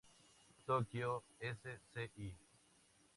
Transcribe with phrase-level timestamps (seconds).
[0.65, 2.33] Tokyo Sci.